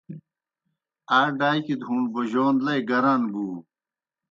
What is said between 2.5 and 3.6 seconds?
لئی گران بُو۔